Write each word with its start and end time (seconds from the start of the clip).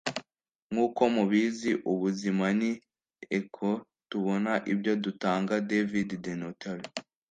Nkuko 0.71 1.01
mubizi, 1.15 1.71
ubuzima 1.91 2.45
ni 2.59 2.71
echo; 3.37 3.69
tubona 4.09 4.51
ibyo 4.73 4.93
dutanga. 5.03 5.53
”-David 5.71 6.09
DeNotaris 6.23 6.89